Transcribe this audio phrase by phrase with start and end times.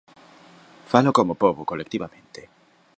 [0.91, 2.39] Falo como pobo, colectivamente.